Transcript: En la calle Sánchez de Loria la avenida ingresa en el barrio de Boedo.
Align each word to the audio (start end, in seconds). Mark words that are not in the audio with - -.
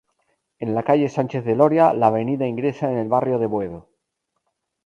En 0.57 0.73
la 0.73 0.81
calle 0.83 1.09
Sánchez 1.09 1.45
de 1.45 1.55
Loria 1.55 1.93
la 1.93 2.07
avenida 2.07 2.47
ingresa 2.47 2.91
en 2.91 2.97
el 2.97 3.07
barrio 3.07 3.37
de 3.37 3.45
Boedo. 3.45 3.89